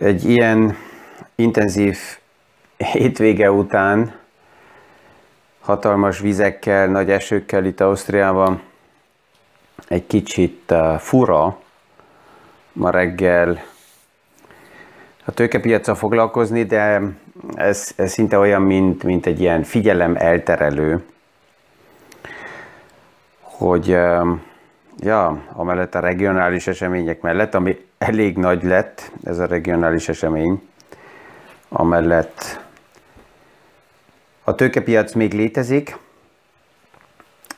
Egy 0.00 0.24
ilyen 0.24 0.76
intenzív 1.34 1.98
hétvége 2.76 3.50
után, 3.50 4.14
hatalmas 5.60 6.18
vizekkel, 6.18 6.86
nagy 6.86 7.10
esőkkel 7.10 7.64
itt 7.64 7.80
Ausztriában, 7.80 8.62
egy 9.88 10.06
kicsit 10.06 10.70
uh, 10.70 10.94
fura 10.94 11.58
ma 12.72 12.90
reggel 12.90 13.62
a 15.24 15.32
tőkepiacra 15.32 15.94
foglalkozni, 15.94 16.64
de 16.64 17.00
ez, 17.54 17.92
ez 17.96 18.12
szinte 18.12 18.38
olyan, 18.38 18.62
mint, 18.62 19.02
mint 19.02 19.26
egy 19.26 19.40
ilyen 19.40 19.62
figyelem 19.62 20.16
elterelő, 20.16 21.04
hogy 23.40 23.92
um, 23.92 24.42
ja, 24.98 25.42
amellett 25.52 25.94
a 25.94 26.00
regionális 26.00 26.66
események 26.66 27.20
mellett, 27.20 27.54
ami 27.54 27.88
elég 28.00 28.36
nagy 28.36 28.62
lett, 28.62 29.12
ez 29.24 29.38
a 29.38 29.46
regionális 29.46 30.08
esemény, 30.08 30.62
amellett 31.68 32.60
a 34.44 34.54
tőkepiac 34.54 35.12
még 35.12 35.32
létezik, 35.32 35.96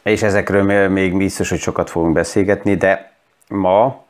és 0.03 0.23
ezekről 0.23 0.89
még 0.89 1.17
biztos, 1.17 1.49
hogy 1.49 1.59
sokat 1.59 1.91
fogunk 1.91 2.13
beszélgetni, 2.13 2.75
de 2.75 3.13
ma 3.49 4.05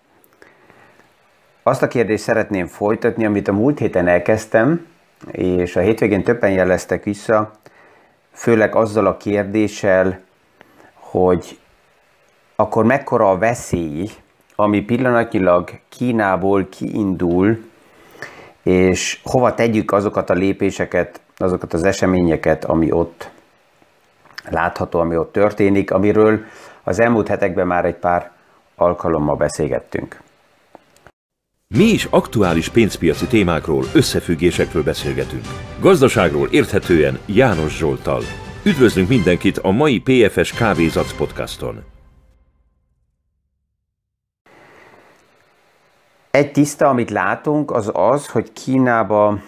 azt 1.62 1.83
a 1.83 1.89
kérdést 1.89 2.23
szeretném 2.23 2.67
folytatni, 2.67 3.25
amit 3.25 3.48
a 3.48 3.53
múlt 3.53 3.78
héten 3.78 4.09
elkezdtem, 4.09 4.87
és 5.30 5.77
a 5.77 5.80
hétvégén 5.80 6.23
többen 6.23 6.51
jeleztek 6.51 7.05
vissza, 7.05 7.51
főleg 8.33 8.75
azzal 8.75 9.06
a 9.06 9.17
kérdéssel, 9.17 10.20
hogy 10.95 11.59
akkor 12.56 12.84
mekkora 12.84 13.30
a 13.30 13.39
veszély, 13.39 14.11
ami 14.55 14.80
pillanatnyilag 14.80 15.70
Kínából 15.88 16.69
kiindul, 16.69 17.59
és 18.62 19.20
hova 19.25 19.55
tegyük 19.55 19.92
azokat 19.92 20.30
a 20.30 20.34
lépéseket, 20.34 21.20
azokat 21.36 21.72
az 21.72 21.84
eseményeket, 21.84 22.64
ami 22.64 22.92
ott 22.92 23.30
látható, 24.50 25.00
ami 25.00 25.17
ott 25.17 25.33
történik, 25.33 25.91
amiről 25.91 26.45
az 26.83 27.00
elmúlt 27.00 27.28
hetekben 27.28 27.67
már 27.67 27.84
egy 27.84 27.95
pár 27.95 28.30
alkalommal 28.75 29.36
beszélgettünk. 29.36 30.20
Mi 31.75 31.84
is 31.84 32.05
aktuális 32.11 32.69
pénzpiaci 32.69 33.27
témákról, 33.27 33.84
összefüggésekről 33.95 34.83
beszélgetünk. 34.83 35.45
Gazdaságról 35.80 36.48
érthetően 36.50 37.19
János 37.27 37.77
Zsoltal. 37.77 38.23
Üdvözlünk 38.64 39.08
mindenkit 39.08 39.58
a 39.58 39.70
mai 39.70 40.00
PFS 40.00 40.53
Kávézac 40.53 41.12
podcaston! 41.12 41.92
Egy 46.33 46.52
tiszta, 46.52 46.88
amit 46.88 47.11
látunk, 47.11 47.70
az 47.70 47.91
az, 47.94 48.28
hogy 48.28 48.52
Kínába 48.52 49.38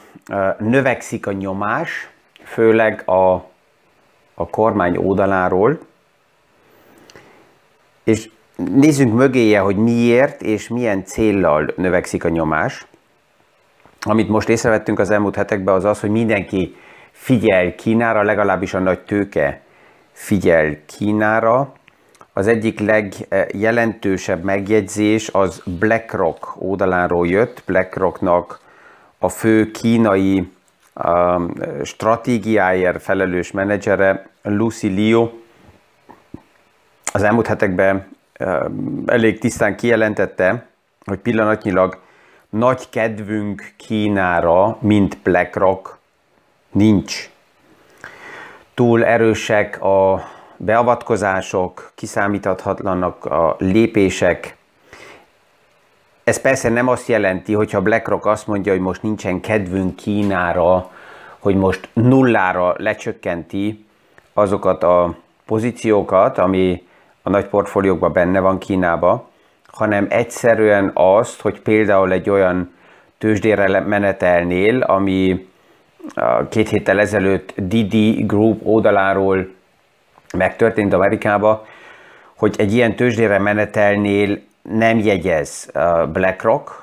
növekszik 0.58 1.26
a 1.26 1.32
nyomás, 1.32 2.08
főleg 2.42 3.08
a, 3.08 3.32
a 4.34 4.48
kormány 4.50 4.96
oldaláról, 4.96 5.78
és 8.04 8.30
nézzünk 8.56 9.14
mögéje, 9.14 9.60
hogy 9.60 9.76
miért 9.76 10.42
és 10.42 10.68
milyen 10.68 11.04
céllal 11.04 11.72
növekszik 11.76 12.24
a 12.24 12.28
nyomás. 12.28 12.86
Amit 14.00 14.28
most 14.28 14.48
észrevettünk 14.48 14.98
az 14.98 15.10
elmúlt 15.10 15.36
hetekben, 15.36 15.74
az 15.74 15.84
az, 15.84 16.00
hogy 16.00 16.10
mindenki 16.10 16.76
figyel 17.10 17.74
Kínára, 17.74 18.22
legalábbis 18.22 18.74
a 18.74 18.78
nagy 18.78 19.00
tőke 19.00 19.60
figyel 20.12 20.76
Kínára, 20.86 21.72
az 22.36 22.46
egyik 22.46 22.80
legjelentősebb 22.80 24.42
megjegyzés 24.42 25.28
az 25.32 25.62
BlackRock 25.64 26.62
oldaláról 26.62 27.26
jött. 27.26 27.62
BlackRocknak 27.66 28.60
a 29.18 29.28
fő 29.28 29.70
kínai 29.70 30.52
um, 30.94 31.52
stratégiáért 31.84 33.02
felelős 33.02 33.50
menedzsere 33.50 34.28
Lucy 34.42 34.88
Liu 34.88 35.28
az 37.12 37.22
elmúlt 37.22 37.46
hetekben 37.46 38.08
um, 38.40 39.02
elég 39.06 39.38
tisztán 39.38 39.76
kijelentette, 39.76 40.66
hogy 41.04 41.18
pillanatnyilag 41.18 41.98
nagy 42.50 42.88
kedvünk 42.90 43.72
Kínára, 43.76 44.78
mint 44.80 45.18
BlackRock 45.22 45.98
nincs. 46.72 47.30
Túl 48.74 49.04
erősek 49.04 49.82
a 49.82 50.24
beavatkozások, 50.64 51.90
kiszámíthatatlanak 51.94 53.24
a 53.24 53.56
lépések. 53.58 54.56
Ez 56.24 56.40
persze 56.40 56.68
nem 56.68 56.88
azt 56.88 57.08
jelenti, 57.08 57.52
hogyha 57.54 57.82
BlackRock 57.82 58.26
azt 58.26 58.46
mondja, 58.46 58.72
hogy 58.72 58.80
most 58.80 59.02
nincsen 59.02 59.40
kedvünk 59.40 59.96
Kínára, 59.96 60.90
hogy 61.38 61.56
most 61.56 61.88
nullára 61.92 62.74
lecsökkenti 62.78 63.86
azokat 64.32 64.82
a 64.82 65.16
pozíciókat, 65.46 66.38
ami 66.38 66.82
a 67.22 67.30
nagy 67.30 67.46
portfóliókban 67.46 68.12
benne 68.12 68.40
van 68.40 68.58
Kínába, 68.58 69.28
hanem 69.66 70.06
egyszerűen 70.10 70.90
azt, 70.94 71.40
hogy 71.40 71.60
például 71.60 72.12
egy 72.12 72.30
olyan 72.30 72.74
tőzsdére 73.18 73.80
menetelnél, 73.80 74.80
ami 74.80 75.48
két 76.48 76.68
héttel 76.68 77.00
ezelőtt 77.00 77.54
Didi 77.56 78.22
Group 78.26 78.66
oldaláról 78.66 79.53
megtörtént 80.32 80.92
Amerikába, 80.92 81.66
hogy 82.36 82.54
egy 82.58 82.72
ilyen 82.74 82.96
tőzsdére 82.96 83.38
menetelnél 83.38 84.38
nem 84.62 84.98
jegyez 84.98 85.70
BlackRock, 86.12 86.82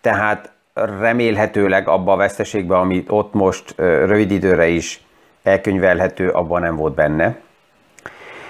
tehát 0.00 0.52
remélhetőleg 0.74 1.88
abba 1.88 2.12
a 2.12 2.16
veszteségbe, 2.16 2.76
amit 2.76 3.10
ott 3.10 3.32
most 3.32 3.74
rövid 3.76 4.30
időre 4.30 4.66
is 4.66 5.02
elkönyvelhető, 5.42 6.30
abban 6.30 6.60
nem 6.60 6.76
volt 6.76 6.94
benne. 6.94 7.36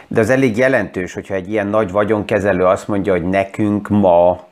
De 0.07 0.21
az 0.21 0.31
elég 0.31 0.57
jelentős, 0.57 1.15
hogyha 1.15 1.35
egy 1.35 1.51
ilyen 1.51 1.67
nagy 1.67 1.91
vagyonkezelő 1.91 2.65
azt 2.65 2.89
mondja, 2.89 3.13
hogy 3.13 3.29
nekünk 3.29 3.89
ma 3.89 4.47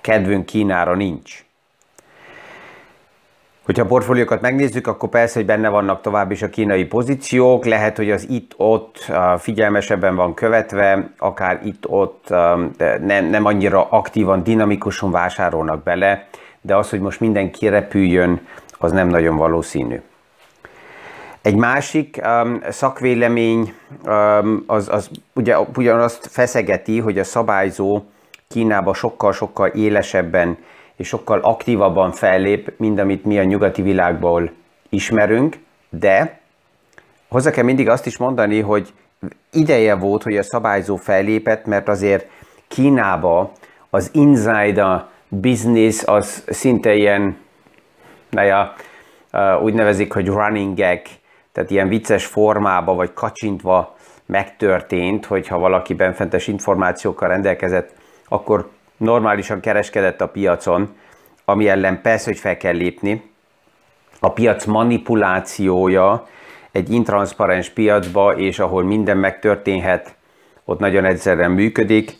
kedvünk 0.00 0.46
Kínára 0.46 0.94
nincs. 0.94 1.43
Hogyha 3.64 3.82
a 3.82 3.86
portfóliókat 3.86 4.40
megnézzük, 4.40 4.86
akkor 4.86 5.08
persze, 5.08 5.38
hogy 5.38 5.46
benne 5.46 5.68
vannak 5.68 6.00
tovább 6.00 6.30
is 6.30 6.42
a 6.42 6.48
kínai 6.48 6.84
pozíciók, 6.84 7.64
lehet, 7.64 7.96
hogy 7.96 8.10
az 8.10 8.28
itt-ott 8.28 9.12
figyelmesebben 9.38 10.14
van 10.14 10.34
követve, 10.34 11.10
akár 11.18 11.60
itt-ott 11.64 12.28
nem, 13.00 13.24
nem 13.24 13.44
annyira 13.44 13.88
aktívan, 13.90 14.42
dinamikusan 14.42 15.10
vásárolnak 15.10 15.82
bele, 15.82 16.26
de 16.60 16.76
az, 16.76 16.90
hogy 16.90 17.00
most 17.00 17.20
minden 17.20 17.50
kirepüljön, 17.50 18.40
az 18.78 18.92
nem 18.92 19.08
nagyon 19.08 19.36
valószínű. 19.36 20.00
Egy 21.42 21.56
másik 21.56 22.20
um, 22.24 22.62
szakvélemény 22.70 23.74
um, 24.04 24.64
az, 24.66 24.88
az 24.88 25.10
ugye, 25.34 25.58
ugyanazt 25.76 26.26
feszegeti, 26.30 27.00
hogy 27.00 27.18
a 27.18 27.24
szabályzó 27.24 28.02
Kínába 28.48 28.94
sokkal-sokkal 28.94 29.68
élesebben 29.68 30.58
és 30.96 31.08
sokkal 31.08 31.40
aktívabban 31.40 32.12
fellép, 32.12 32.72
mint 32.76 33.00
amit 33.00 33.24
mi 33.24 33.38
a 33.38 33.44
nyugati 33.44 33.82
világból 33.82 34.50
ismerünk, 34.88 35.56
de 35.88 36.40
hozzá 37.28 37.50
kell 37.50 37.64
mindig 37.64 37.88
azt 37.88 38.06
is 38.06 38.16
mondani, 38.16 38.60
hogy 38.60 38.92
ideje 39.52 39.94
volt, 39.94 40.22
hogy 40.22 40.36
a 40.36 40.42
szabályzó 40.42 40.96
fellépett, 40.96 41.66
mert 41.66 41.88
azért 41.88 42.26
Kínába 42.68 43.52
az 43.90 44.10
insider 44.12 45.04
business 45.28 46.02
az 46.04 46.44
szinte 46.46 46.94
ilyen, 46.94 47.36
naja, 48.30 48.74
úgy 49.62 49.74
nevezik, 49.74 50.12
hogy 50.12 50.26
running 50.26 50.76
gag, 50.76 51.00
tehát 51.52 51.70
ilyen 51.70 51.88
vicces 51.88 52.26
formába 52.26 52.94
vagy 52.94 53.12
kacsintva 53.12 53.96
megtörtént, 54.26 55.26
hogyha 55.26 55.58
valaki 55.58 55.94
benfentes 55.94 56.46
információkkal 56.46 57.28
rendelkezett, 57.28 57.94
akkor 58.28 58.70
normálisan 58.96 59.60
kereskedett 59.60 60.20
a 60.20 60.28
piacon, 60.28 60.94
ami 61.44 61.68
ellen 61.68 62.00
persze, 62.02 62.30
hogy 62.30 62.38
fel 62.38 62.56
kell 62.56 62.74
lépni. 62.74 63.30
A 64.20 64.32
piac 64.32 64.64
manipulációja 64.64 66.28
egy 66.72 66.90
intranszparens 66.90 67.68
piacba, 67.68 68.36
és 68.36 68.58
ahol 68.58 68.82
minden 68.82 69.16
megtörténhet, 69.16 70.14
ott 70.64 70.78
nagyon 70.78 71.04
egyszerűen 71.04 71.50
működik, 71.50 72.16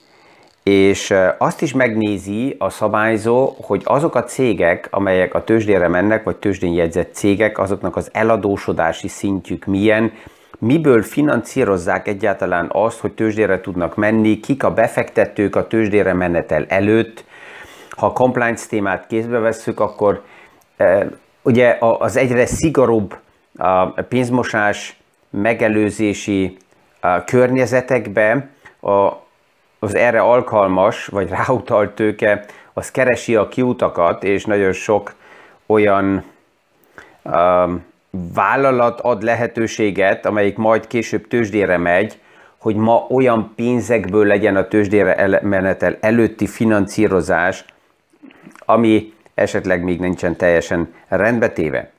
és 0.63 1.15
azt 1.39 1.63
is 1.63 1.73
megnézi 1.73 2.57
a 2.59 2.71
szabályzó, 2.71 3.57
hogy 3.61 3.83
azok 3.85 4.15
a 4.15 4.25
cégek, 4.25 4.89
amelyek 4.91 5.35
a 5.35 5.45
tőzsdére 5.45 5.89
mennek, 5.89 6.25
vagy 6.25 6.37
tőzsdén 6.37 6.73
jegyzett 6.73 7.15
cégek, 7.15 7.59
azoknak 7.59 7.97
az 7.97 8.09
eladósodási 8.13 9.09
szintjük 9.09 9.65
milyen, 9.65 10.13
miből 10.65 11.03
finanszírozzák 11.03 12.09
egyáltalán 12.09 12.69
azt, 12.73 13.01
hogy 13.01 13.13
tőzsdére 13.13 13.61
tudnak 13.61 13.97
menni, 13.97 14.41
kik 14.41 14.65
a 14.65 14.73
befektetők 14.73 15.57
a 15.57 15.67
tőzsdére 15.67 16.13
menetel 16.13 16.65
előtt. 16.69 17.25
Ha 17.91 18.07
a 18.07 18.13
compliance 18.13 18.69
témát 18.69 19.07
kézbe 19.07 19.39
vesszük, 19.39 19.81
akkor 19.81 20.23
e, 20.77 21.09
ugye 21.43 21.77
az 21.99 22.17
egyre 22.17 22.47
szigorúbb 22.47 23.17
pénzmosás 24.09 24.97
megelőzési 25.31 26.57
környezetekbe 27.25 28.49
az 29.79 29.95
erre 29.95 30.21
alkalmas 30.21 31.07
vagy 31.07 31.29
ráutalt 31.29 31.95
tőke 31.95 32.45
az 32.73 32.91
keresi 32.91 33.37
a 33.37 33.49
kiutakat, 33.49 34.25
és 34.25 34.45
nagyon 34.45 34.73
sok 34.73 35.15
olyan 35.67 36.25
vállalat 38.35 39.01
ad 39.01 39.23
lehetőséget, 39.23 40.27
amelyik 40.27 40.57
majd 40.57 40.87
később 40.87 41.29
tőzsdére 41.29 41.77
megy, 41.77 42.19
hogy 42.59 42.77
ma 42.77 43.07
olyan 43.11 43.53
pénzekből 43.57 44.27
legyen 44.27 44.57
a 44.57 44.69
tőzsdére 44.69 45.41
menetel 45.43 45.97
előtti 46.01 46.47
finanszírozás, 46.47 47.65
ami 48.59 49.13
esetleg 49.35 49.83
még 49.83 50.01
nincsen 50.01 50.37
teljesen 50.37 50.95
rendbetéve. 51.09 51.91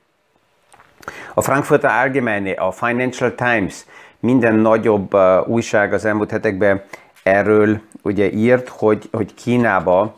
A 1.34 1.40
Frankfurter 1.42 1.90
Allgemeine, 1.90 2.50
a 2.50 2.70
Financial 2.70 3.34
Times, 3.34 3.84
minden 4.20 4.54
nagyobb 4.54 5.14
uh, 5.14 5.48
újság 5.48 5.92
az 5.92 6.04
elmúlt 6.04 6.30
hetekben 6.30 6.82
erről 7.22 7.80
ugye 8.02 8.30
írt, 8.30 8.68
hogy, 8.68 9.08
hogy 9.12 9.34
Kínába 9.34 10.14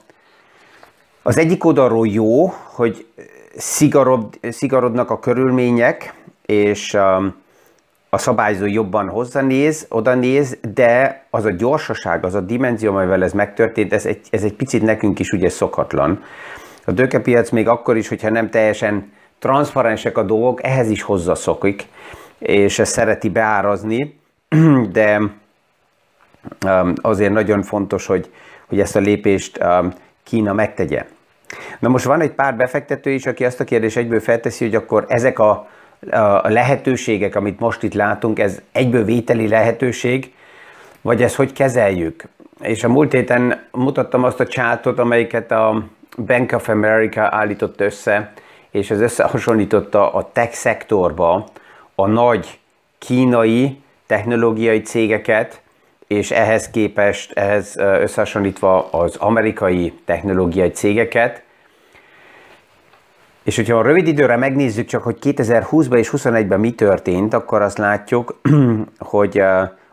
az 1.22 1.38
egyik 1.38 1.64
oldalról 1.64 2.06
jó, 2.06 2.46
hogy 2.64 3.06
szigorod, 3.58 4.38
szigorodnak 4.42 5.10
a 5.10 5.18
körülmények, 5.18 6.14
és 6.46 6.94
um, 6.94 7.34
a 8.10 8.18
szabályzó 8.18 8.66
jobban 8.66 9.08
hozzanéz, 9.08 9.86
oda 9.88 10.14
néz, 10.14 10.58
de 10.74 11.24
az 11.30 11.44
a 11.44 11.50
gyorsaság, 11.50 12.24
az 12.24 12.34
a 12.34 12.40
dimenzió, 12.40 12.96
amivel 12.96 13.22
ez 13.22 13.32
megtörtént, 13.32 13.92
ez 13.92 14.06
egy, 14.06 14.20
ez 14.30 14.42
egy 14.42 14.54
picit 14.54 14.82
nekünk 14.82 15.18
is 15.18 15.30
ugye 15.30 15.48
szokatlan. 15.48 16.22
A 16.84 16.92
dökepiac 16.92 17.50
még 17.50 17.68
akkor 17.68 17.96
is, 17.96 18.08
hogyha 18.08 18.30
nem 18.30 18.50
teljesen 18.50 19.12
transzparensek 19.38 20.18
a 20.18 20.22
dolgok, 20.22 20.64
ehhez 20.64 20.90
is 20.90 21.02
hozzaszokik, 21.02 21.86
és 22.38 22.78
ezt 22.78 22.92
szereti 22.92 23.28
beárazni, 23.28 24.20
de 24.92 25.16
um, 26.66 26.92
azért 26.94 27.32
nagyon 27.32 27.62
fontos, 27.62 28.06
hogy, 28.06 28.30
hogy 28.66 28.80
ezt 28.80 28.96
a 28.96 29.00
lépést 29.00 29.58
um, 29.62 29.92
Kína 30.22 30.52
megtegye. 30.52 31.06
Na 31.78 31.88
most 31.88 32.04
van 32.04 32.20
egy 32.20 32.30
pár 32.30 32.56
befektető 32.56 33.10
is, 33.10 33.26
aki 33.26 33.44
azt 33.44 33.60
a 33.60 33.64
kérdést 33.64 33.96
egyből 33.96 34.20
felteszi, 34.20 34.64
hogy 34.64 34.74
akkor 34.74 35.04
ezek 35.08 35.38
a, 35.38 35.68
a 36.10 36.48
lehetőségek, 36.48 37.36
amit 37.36 37.60
most 37.60 37.82
itt 37.82 37.94
látunk, 37.94 38.38
ez 38.38 38.60
egyből 38.72 39.04
vételi 39.04 39.48
lehetőség, 39.48 40.34
vagy 41.00 41.22
ezt 41.22 41.34
hogy 41.34 41.52
kezeljük? 41.52 42.22
És 42.60 42.84
a 42.84 42.88
múlt 42.88 43.12
héten 43.12 43.66
mutattam 43.72 44.24
azt 44.24 44.40
a 44.40 44.46
csátot, 44.46 44.98
amelyiket 44.98 45.50
a 45.50 45.84
Bank 46.26 46.52
of 46.52 46.68
America 46.68 47.28
állított 47.30 47.80
össze, 47.80 48.32
és 48.70 48.90
ez 48.90 49.00
összehasonlította 49.00 50.12
a 50.12 50.30
tech 50.32 50.52
szektorba 50.52 51.46
a 51.94 52.06
nagy 52.06 52.58
kínai 52.98 53.80
technológiai 54.06 54.80
cégeket, 54.80 55.60
és 56.08 56.30
ehhez 56.30 56.70
képest, 56.70 57.32
ehhez 57.32 57.76
összehasonlítva 57.76 58.90
az 58.90 59.16
amerikai 59.16 59.92
technológiai 60.04 60.70
cégeket. 60.70 61.42
És 63.42 63.56
hogyha 63.56 63.78
a 63.78 63.82
rövid 63.82 64.06
időre 64.06 64.36
megnézzük 64.36 64.86
csak, 64.86 65.02
hogy 65.02 65.16
2020-ban 65.20 65.96
és 65.96 66.10
2021-ben 66.12 66.60
mi 66.60 66.72
történt, 66.72 67.34
akkor 67.34 67.62
azt 67.62 67.78
látjuk, 67.78 68.40
hogy 68.98 69.38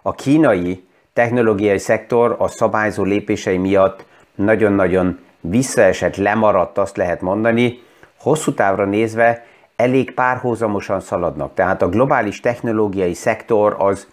a 0.02 0.14
kínai 0.16 0.84
technológiai 1.14 1.78
szektor 1.78 2.36
a 2.40 2.48
szabályzó 2.48 3.04
lépései 3.04 3.58
miatt 3.58 4.06
nagyon-nagyon 4.36 5.20
visszaesett, 5.42 6.16
lemaradt, 6.16 6.78
azt 6.78 6.98
lehet 6.98 7.22
mondani, 7.22 7.80
hosszú 8.20 8.54
távra 8.54 8.86
nézve 8.86 9.46
elég 9.76 10.12
párhuzamosan 10.12 11.00
szaladnak. 11.00 11.54
Tehát 11.54 11.82
a 11.82 11.90
globális 11.90 12.40
technológiai 12.40 13.14
szektor 13.14 13.76
az 13.80 14.08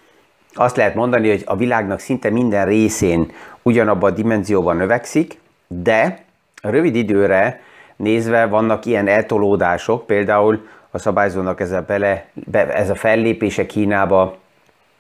azt 0.55 0.77
lehet 0.77 0.95
mondani, 0.95 1.29
hogy 1.29 1.43
a 1.47 1.57
világnak 1.57 1.99
szinte 1.99 2.31
minden 2.31 2.67
részén 2.67 3.33
ugyanabban 3.63 4.11
a 4.11 4.15
dimenzióban 4.15 4.77
növekszik, 4.77 5.41
de 5.67 6.25
rövid 6.63 6.95
időre 6.95 7.61
nézve 7.97 8.47
vannak 8.47 8.87
ilyen 8.87 9.09
eltolódások, 9.09 10.07
például 10.07 10.67
a 10.91 10.99
szabályzónak 10.99 11.61
ez 11.61 11.71
a, 11.73 11.85
bele, 11.87 12.27
ez 12.53 12.91
a 12.91 12.95
fellépése 12.95 13.67
Kínába, 13.67 14.37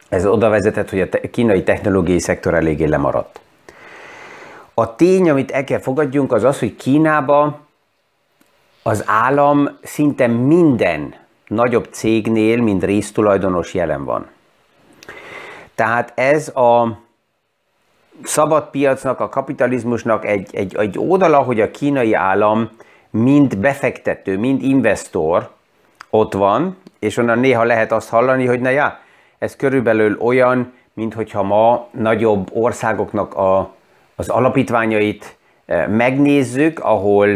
ez 0.08 0.26
oda 0.26 0.48
vezetett, 0.48 0.90
hogy 0.90 1.00
a 1.00 1.08
kínai 1.30 1.62
technológiai 1.62 2.18
szektor 2.18 2.54
eléggé 2.54 2.84
lemaradt. 2.84 3.40
A 4.74 4.94
tény, 4.94 5.30
amit 5.30 5.50
el 5.50 5.64
kell 5.64 5.78
fogadjunk, 5.78 6.32
az 6.32 6.44
az, 6.44 6.58
hogy 6.58 6.76
Kínába 6.76 7.60
az 8.82 9.04
állam 9.06 9.68
szinte 9.82 10.26
minden 10.26 11.14
nagyobb 11.46 11.88
cégnél, 11.90 12.62
mint 12.62 12.84
résztulajdonos 12.84 13.74
jelen 13.74 14.04
van. 14.04 14.26
Tehát 15.82 16.12
ez 16.14 16.48
a 16.48 16.98
szabad 18.22 18.70
piacnak, 18.70 19.20
a 19.20 19.28
kapitalizmusnak 19.28 20.24
egy, 20.24 20.48
egy, 20.52 20.76
egy 20.76 20.98
oldala, 20.98 21.38
hogy 21.38 21.60
a 21.60 21.70
kínai 21.70 22.14
állam 22.14 22.70
mind 23.10 23.58
befektető, 23.58 24.38
mind 24.38 24.62
investor 24.62 25.50
ott 26.10 26.32
van, 26.32 26.76
és 26.98 27.16
onnan 27.16 27.38
néha 27.38 27.64
lehet 27.64 27.92
azt 27.92 28.08
hallani, 28.08 28.46
hogy 28.46 28.60
na 28.60 28.68
ja, 28.68 28.98
ez 29.38 29.56
körülbelül 29.56 30.16
olyan, 30.20 30.72
mint 30.94 31.14
hogyha 31.14 31.42
ma 31.42 31.88
nagyobb 31.90 32.50
országoknak 32.52 33.34
a, 33.34 33.74
az 34.16 34.28
alapítványait 34.28 35.36
eh, 35.66 35.86
megnézzük, 35.86 36.78
ahol 36.78 37.28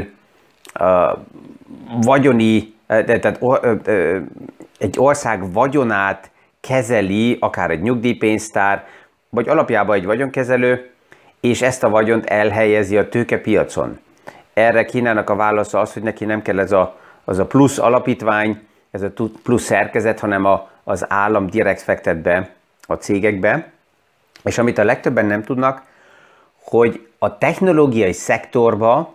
uh, 0.80 1.18
vagyoni, 2.02 2.74
eh, 2.86 3.04
tehát 3.04 3.38
egy 4.78 4.98
ország 4.98 5.52
vagyonát 5.52 6.30
kezeli 6.66 7.36
akár 7.40 7.70
egy 7.70 7.82
nyugdíjpénztár, 7.82 8.86
vagy 9.28 9.48
alapjában 9.48 9.96
egy 9.96 10.04
vagyonkezelő, 10.04 10.90
és 11.40 11.62
ezt 11.62 11.82
a 11.82 11.88
vagyont 11.88 12.26
elhelyezi 12.26 12.96
a 12.96 13.08
tőkepiacon. 13.08 13.98
Erre 14.54 14.84
Kínának 14.84 15.30
a 15.30 15.36
válasza 15.36 15.80
az, 15.80 15.92
hogy 15.92 16.02
neki 16.02 16.24
nem 16.24 16.42
kell 16.42 16.58
ez 16.58 16.72
a, 16.72 16.98
az 17.24 17.38
a 17.38 17.46
plusz 17.46 17.78
alapítvány, 17.78 18.66
ez 18.90 19.02
a 19.02 19.10
plusz 19.42 19.62
szerkezet, 19.62 20.20
hanem 20.20 20.44
a, 20.44 20.70
az 20.84 21.04
állam 21.08 21.46
direkt 21.46 21.82
fektet 21.82 22.16
be 22.16 22.50
a 22.86 22.94
cégekbe. 22.94 23.70
És 24.44 24.58
amit 24.58 24.78
a 24.78 24.84
legtöbben 24.84 25.26
nem 25.26 25.42
tudnak, 25.42 25.82
hogy 26.60 27.06
a 27.18 27.38
technológiai 27.38 28.12
szektorba 28.12 29.14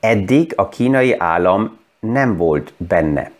eddig 0.00 0.52
a 0.56 0.68
kínai 0.68 1.14
állam 1.18 1.78
nem 2.00 2.36
volt 2.36 2.72
benne 2.76 3.30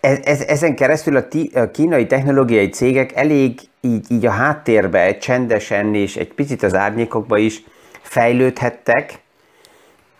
ez, 0.00 0.40
ezen 0.40 0.74
keresztül 0.74 1.16
a, 1.16 1.24
a 1.54 1.70
kínai 1.70 2.06
technológiai 2.06 2.68
cégek 2.68 3.12
elég 3.12 3.60
így, 3.80 4.06
így 4.08 4.26
a 4.26 4.30
háttérbe 4.30 5.16
csendesen 5.16 5.94
és 5.94 6.16
egy 6.16 6.32
picit 6.32 6.62
az 6.62 6.74
árnyékokba 6.74 7.38
is 7.38 7.62
fejlődhettek, 8.02 9.18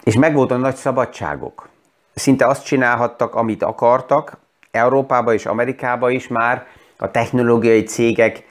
és 0.05 0.17
megvolt 0.17 0.51
a 0.51 0.57
nagy 0.57 0.75
szabadságok. 0.75 1.69
Szinte 2.15 2.47
azt 2.47 2.65
csinálhattak, 2.65 3.35
amit 3.35 3.63
akartak, 3.63 4.39
Európába 4.71 5.35
és 5.35 5.47
Amerikába 5.47 6.11
is 6.11 6.29
már 6.29 6.67
a 6.97 7.11
technológiai 7.11 7.83
cégek 7.83 8.45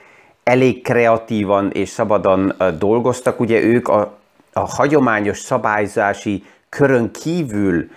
elég 0.44 0.84
kreatívan 0.84 1.72
és 1.72 1.90
szabadon 1.90 2.54
dolgoztak. 2.80 3.40
Ugye 3.40 3.62
ők 3.62 3.88
a, 3.88 4.18
a 4.54 4.60
hagyományos 4.60 5.40
szabályzási 5.40 6.44
körön 6.70 7.12
kívül 7.12 7.90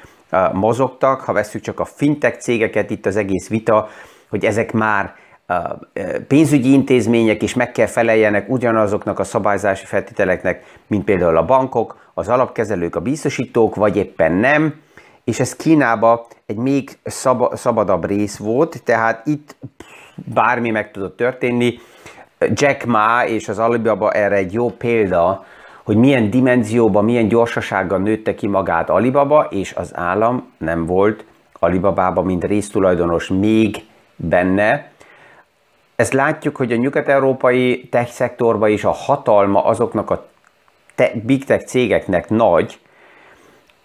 mozogtak, 0.52 1.20
ha 1.20 1.32
veszük 1.32 1.62
csak 1.62 1.80
a 1.80 1.84
fintech 1.84 2.38
cégeket, 2.38 2.90
itt 2.90 3.06
az 3.06 3.16
egész 3.16 3.48
vita, 3.48 3.88
hogy 4.28 4.44
ezek 4.44 4.72
már 4.72 5.14
pénzügyi 6.28 6.72
intézmények 6.72 7.42
is 7.42 7.54
meg 7.54 7.72
kell 7.72 7.86
feleljenek 7.86 8.48
ugyanazoknak 8.48 9.18
a 9.18 9.24
szabályzási 9.24 9.84
feltételeknek, 9.84 10.64
mint 10.86 11.04
például 11.04 11.36
a 11.36 11.44
bankok, 11.44 12.10
az 12.14 12.28
alapkezelők, 12.28 12.96
a 12.96 13.00
biztosítók, 13.00 13.74
vagy 13.74 13.96
éppen 13.96 14.32
nem, 14.32 14.74
és 15.24 15.40
ez 15.40 15.56
Kínába 15.56 16.26
egy 16.46 16.56
még 16.56 16.90
szab- 17.04 17.56
szabadabb 17.56 18.06
rész 18.06 18.36
volt, 18.36 18.82
tehát 18.84 19.26
itt 19.26 19.56
bármi 20.14 20.70
meg 20.70 20.90
tudott 20.90 21.16
történni. 21.16 21.78
Jack 22.38 22.84
Ma 22.84 23.26
és 23.26 23.48
az 23.48 23.58
Alibaba 23.58 24.12
erre 24.12 24.34
egy 24.34 24.52
jó 24.52 24.70
példa, 24.70 25.44
hogy 25.88 25.96
milyen 25.96 26.30
dimenzióban, 26.30 27.04
milyen 27.04 27.28
gyorsasággal 27.28 27.98
nőtte 27.98 28.34
ki 28.34 28.46
magát 28.46 28.90
Alibaba, 28.90 29.46
és 29.50 29.74
az 29.74 29.96
állam 29.96 30.52
nem 30.58 30.86
volt 30.86 31.24
Alibabába, 31.52 32.22
mint 32.22 32.44
résztulajdonos 32.44 33.28
még 33.28 33.84
benne. 34.16 34.90
Ezt 35.96 36.12
látjuk, 36.12 36.56
hogy 36.56 36.72
a 36.72 36.76
nyugat-európai 36.76 37.88
tech 37.90 38.10
szektorban 38.10 38.70
is 38.70 38.84
a 38.84 38.90
hatalma 38.90 39.64
azoknak 39.64 40.10
a 40.10 40.28
te- 40.94 41.12
big 41.24 41.44
tech 41.44 41.64
cégeknek 41.64 42.28
nagy, 42.28 42.78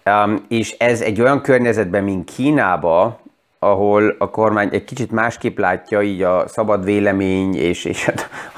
um, 0.04 0.44
és 0.48 0.70
ez 0.78 1.00
egy 1.00 1.20
olyan 1.20 1.40
környezetben, 1.40 2.04
mint 2.04 2.30
Kínába, 2.30 3.20
ahol 3.58 4.16
a 4.18 4.30
kormány 4.30 4.68
egy 4.72 4.84
kicsit 4.84 5.10
másképp 5.10 5.58
látja 5.58 6.02
így 6.02 6.22
a 6.22 6.48
szabad 6.48 6.84
vélemény 6.84 7.56
és, 7.56 7.84
és 7.84 8.10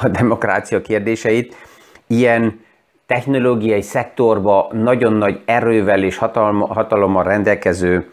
a 0.02 0.08
demokrácia 0.08 0.82
kérdéseit, 0.82 1.54
ilyen 2.06 2.64
technológiai 3.06 3.82
szektorba 3.82 4.68
nagyon 4.72 5.12
nagy 5.12 5.42
erővel 5.44 6.02
és 6.02 6.16
hatalma, 6.16 6.66
hatalommal 6.66 7.22
rendelkező 7.22 8.10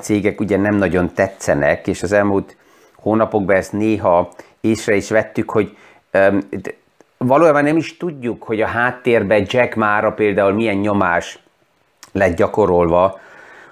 cégek 0.00 0.40
ugye 0.40 0.56
nem 0.56 0.74
nagyon 0.74 1.14
tetszenek, 1.14 1.86
és 1.86 2.02
az 2.02 2.12
elmúlt 2.12 2.56
hónapokban 2.96 3.56
ezt 3.56 3.72
néha 3.72 4.28
észre 4.60 4.94
is 4.94 5.10
vettük, 5.10 5.50
hogy 5.50 5.76
valójában 7.16 7.64
nem 7.64 7.76
is 7.76 7.96
tudjuk, 7.96 8.42
hogy 8.42 8.60
a 8.60 8.66
háttérben 8.66 9.46
Jack 9.48 9.74
mára 9.74 10.12
például 10.12 10.52
milyen 10.52 10.76
nyomás 10.76 11.38
lett 12.12 12.36
gyakorolva, 12.36 13.20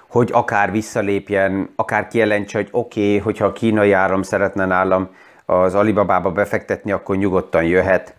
hogy 0.07 0.29
akár 0.33 0.71
visszalépjen, 0.71 1.69
akár 1.75 2.07
kijelentse, 2.07 2.57
hogy 2.57 2.67
oké, 2.71 3.01
okay, 3.01 3.17
hogyha 3.17 3.45
a 3.45 3.51
kínai 3.51 3.91
áram 3.91 4.21
szeretne 4.21 4.65
nálam 4.65 5.15
az 5.45 5.75
Alibabába 5.75 6.31
befektetni, 6.31 6.91
akkor 6.91 7.15
nyugodtan 7.15 7.63
jöhet. 7.63 8.13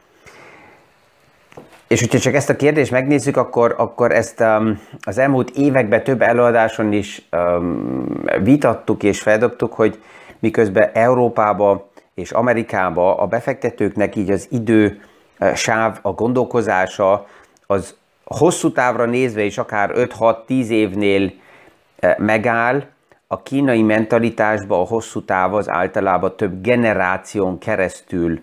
És 1.90 2.00
hogyha 2.00 2.18
csak 2.18 2.35
ezt 2.35 2.50
a 2.50 2.56
kérdést 2.56 2.90
megnézzük, 2.90 3.37
akkor, 3.37 3.75
akkor 3.78 4.12
ezt 4.12 4.40
um, 4.40 4.80
az 5.00 5.18
elmúlt 5.18 5.50
években 5.50 6.04
több 6.04 6.23
előadáson 6.23 6.92
is 6.92 7.23
um, 7.32 8.23
vitattuk 8.42 9.02
és 9.02 9.20
feldobtuk, 9.20 9.73
hogy 9.73 10.02
miközben 10.38 10.90
Európába 10.92 11.90
és 12.14 12.30
Amerikába 12.32 13.16
a 13.16 13.26
befektetőknek 13.26 14.16
így 14.16 14.30
az 14.30 14.47
idő 14.50 15.00
uh, 15.40 15.54
sáv, 15.54 15.99
a 16.02 16.11
gondolkozása 16.12 17.26
az 17.66 17.97
hosszú 18.25 18.73
távra 18.73 19.04
nézve 19.04 19.42
is 19.42 19.59
akár 19.59 19.90
5-6-10 19.94 20.66
évnél 20.68 21.32
uh, 22.02 22.18
megáll, 22.18 22.82
a 23.26 23.42
kínai 23.42 23.82
mentalitásba 23.82 24.80
a 24.80 24.87
hosszú 24.87 25.25
táv 25.25 25.54
az 25.54 25.68
általában 25.68 26.37
több 26.37 26.62
generáción 26.62 27.59
keresztül 27.59 28.40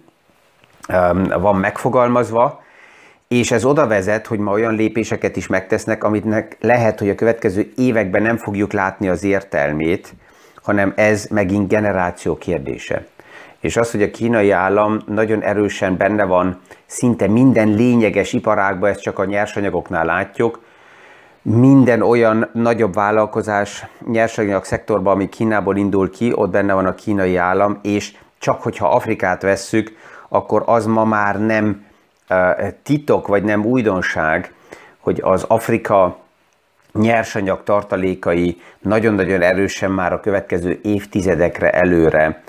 um, 0.90 1.24
van 1.24 1.56
megfogalmazva, 1.56 2.66
és 3.28 3.52
ez 3.52 3.66
oda 3.66 3.88
vezet, 3.88 4.28
hogy 4.28 4.40
ma 4.40 4.52
olyan 4.52 4.76
lépéseket 4.76 5.36
is 5.36 5.48
megtesznek, 5.48 6.04
amitnek 6.04 6.58
lehet, 6.62 7.00
hogy 7.00 7.10
a 7.10 7.16
következő 7.16 7.72
években 7.76 8.22
nem 8.22 8.38
fogjuk 8.38 8.74
látni 8.74 9.10
az 9.10 9.24
értelmét, 9.24 10.14
hanem 10.64 10.94
ez 10.96 11.26
megint 11.26 11.68
generáció 11.68 12.38
kérdése. 12.38 13.06
És 13.60 13.78
az, 13.78 13.92
hogy 13.92 14.02
a 14.02 14.12
kínai 14.12 14.52
állam 14.52 15.00
nagyon 15.06 15.42
erősen 15.42 15.98
benne 15.98 16.24
van 16.24 16.60
szinte 16.86 17.28
minden 17.28 17.70
lényeges 17.70 18.34
iparágban, 18.34 18.90
ezt 18.90 19.02
csak 19.02 19.20
a 19.20 19.26
nyersanyagoknál 19.26 20.06
látjuk, 20.06 20.66
minden 21.42 22.02
olyan 22.02 22.50
nagyobb 22.54 22.94
vállalkozás 22.94 23.86
nyersanyag 24.12 24.64
szektorban, 24.64 25.14
ami 25.14 25.30
Kínából 25.30 25.78
indul 25.78 26.10
ki, 26.10 26.32
ott 26.36 26.50
benne 26.50 26.74
van 26.74 26.86
a 26.86 26.96
kínai 26.96 27.36
állam, 27.36 27.80
és 27.82 28.14
csak 28.38 28.62
hogyha 28.62 28.90
Afrikát 28.90 29.42
vesszük, 29.42 29.92
akkor 30.30 30.64
az 30.66 30.86
ma 30.86 31.06
már 31.06 31.40
nem 31.40 31.86
titok, 32.84 33.28
vagy 33.28 33.44
nem 33.44 33.66
újdonság, 33.66 34.54
hogy 35.00 35.22
az 35.24 35.44
Afrika 35.44 36.18
nyersanyag 36.94 37.64
tartalékai 37.64 38.62
nagyon-nagyon 38.80 39.42
erősen 39.42 39.92
már 39.92 40.14
a 40.14 40.20
következő 40.20 40.80
évtizedekre 40.84 41.70
előre, 41.70 42.44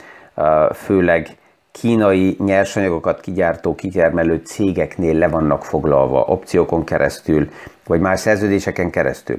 főleg 0.74 1.36
kínai 1.72 2.36
nyersanyagokat 2.38 3.20
kigyártó, 3.20 3.74
kitermelő 3.74 4.40
cégeknél 4.44 5.14
le 5.14 5.28
vannak 5.28 5.64
foglalva 5.64 6.20
opciókon 6.20 6.84
keresztül, 6.84 7.50
vagy 7.86 8.00
más 8.00 8.20
szerződéseken 8.20 8.90
keresztül. 8.90 9.38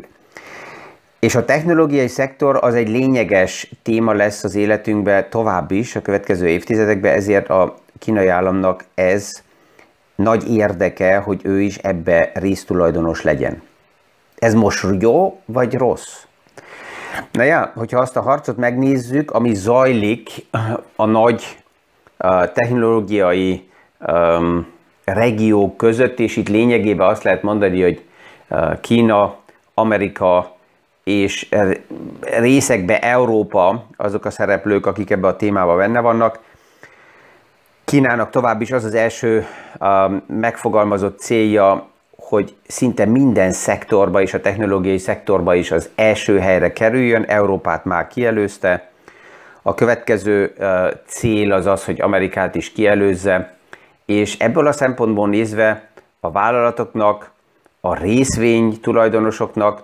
És 1.20 1.36
a 1.36 1.46
technológiai 1.46 2.08
szektor 2.08 2.58
az 2.62 2.74
egy 2.74 2.90
lényeges 2.90 3.72
téma 3.84 4.14
lesz 4.14 4.44
az 4.44 4.56
életünkben 4.56 5.30
tovább 5.30 5.72
is 5.72 5.96
a 5.96 6.02
következő 6.02 6.48
évtizedekben, 6.48 7.14
ezért 7.14 7.50
a 7.50 7.76
kínai 8.00 8.28
államnak 8.28 8.86
ez 8.96 9.44
nagy 10.20 10.56
érdeke, 10.56 11.18
hogy 11.18 11.42
ő 11.44 11.62
is 11.62 11.78
ebbe 11.78 12.32
résztulajdonos 12.34 13.22
legyen. 13.22 13.62
Ez 14.36 14.54
most 14.54 14.86
jó 15.00 15.42
vagy 15.46 15.74
rossz? 15.74 16.24
Na 17.32 17.44
ja, 17.44 17.72
hogyha 17.76 18.00
azt 18.00 18.18
a 18.18 18.22
harcot 18.22 18.58
megnézzük, 18.58 19.32
ami 19.32 19.54
zajlik 19.54 20.30
a 20.96 21.06
nagy 21.06 21.58
technológiai 22.54 23.70
um, 24.08 24.68
regiók 25.04 25.78
között, 25.78 26.20
és 26.20 26.38
itt 26.38 26.50
lényegében 26.50 27.08
azt 27.08 27.24
lehet 27.24 27.42
mondani, 27.42 27.82
hogy 27.82 28.04
Kína, 28.82 29.36
Amerika 29.74 30.56
és 31.04 31.50
részekbe 32.22 33.00
Európa 33.00 33.86
azok 33.98 34.26
a 34.26 34.30
szereplők, 34.30 34.86
akik 34.86 35.10
ebbe 35.10 35.28
a 35.28 35.36
témába 35.36 35.76
benne 35.76 36.00
vannak, 36.00 36.40
Kínának 37.90 38.30
tovább 38.30 38.62
is 38.62 38.72
az 38.72 38.84
az 38.84 38.94
első 38.94 39.46
megfogalmazott 40.28 41.20
célja, 41.20 41.88
hogy 42.18 42.56
szinte 42.68 43.06
minden 43.06 43.52
szektorba 43.52 44.22
és 44.22 44.34
a 44.34 44.42
technológiai 44.42 44.98
szektorba 44.98 45.56
is 45.56 45.72
az 45.72 45.90
első 45.96 46.40
helyre 46.40 46.74
kerüljön, 46.74 47.24
Európát 47.24 47.86
már 47.86 48.08
kielőzte. 48.08 48.90
A 49.62 49.74
következő 49.74 50.54
cél 51.06 51.52
az 51.52 51.66
az, 51.66 51.86
hogy 51.86 52.02
Amerikát 52.02 52.56
is 52.56 52.72
kielőzze, 52.72 53.56
és 54.06 54.38
ebből 54.38 54.68
a 54.68 54.72
szempontból 54.72 55.30
nézve 55.30 55.90
a 56.20 56.32
vállalatoknak, 56.32 57.32
a 57.80 57.96
részvény 57.96 58.80
tulajdonosoknak, 58.82 59.84